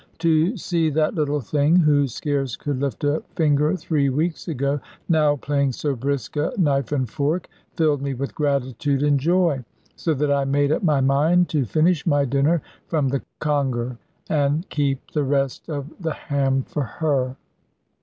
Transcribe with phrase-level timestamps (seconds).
[0.17, 5.35] To see that little thing, who scarce could lift a finger three weeks ago, now
[5.35, 9.63] playing so brisk a knife and fork, filled me with gratitude and joy,
[9.95, 14.67] so that I made up my mind to finish my dinner from the conger, and
[14.69, 17.35] keep the rest of the ham for her.